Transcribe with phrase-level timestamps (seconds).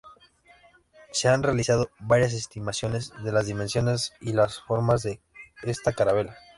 [1.11, 5.21] Se han realizado varias estimaciones de las dimensiones y la forma de
[5.61, 6.35] esta carabela.